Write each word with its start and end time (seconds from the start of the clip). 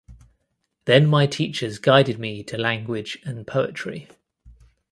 Then 0.85 1.05
my 1.05 1.27
teachers 1.27 1.77
guided 1.77 2.17
me 2.17 2.41
to 2.45 2.57
language 2.57 3.19
and 3.23 3.45
poetry. 3.45 4.07